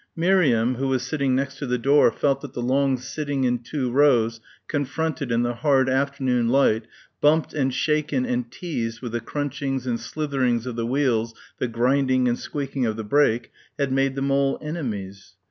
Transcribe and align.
Miriam 0.15 0.73
who 0.77 0.87
was 0.87 1.03
sitting 1.03 1.35
next 1.35 1.59
to 1.59 1.67
the 1.67 1.77
door 1.77 2.11
felt 2.11 2.41
that 2.41 2.53
the 2.53 2.61
long 2.63 2.97
sitting 2.97 3.43
in 3.43 3.59
two 3.59 3.91
rows 3.91 4.41
confronted 4.67 5.31
in 5.31 5.43
the 5.43 5.53
hard 5.53 5.87
afternoon 5.87 6.49
light, 6.49 6.87
bumped 7.21 7.53
and 7.53 7.71
shaken 7.71 8.25
and 8.25 8.51
teased 8.51 9.01
with 9.03 9.11
the 9.11 9.21
crunchings 9.21 9.85
and 9.85 9.99
slitherings 9.99 10.65
of 10.65 10.75
the 10.75 10.87
wheels 10.87 11.35
the 11.59 11.67
grinding 11.67 12.27
and 12.27 12.39
squeaking 12.39 12.83
of 12.87 12.95
the 12.95 13.03
brake, 13.03 13.51
had 13.77 13.91
made 13.91 14.15
them 14.15 14.31
all 14.31 14.57
enemies. 14.59 15.35